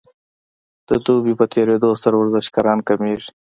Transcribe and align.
د 0.87 0.89
دوبي 1.05 1.33
په 1.39 1.45
تیریدو 1.53 1.89
سره 2.01 2.15
ورزشکاران 2.17 2.79
کمیږي 2.87 3.29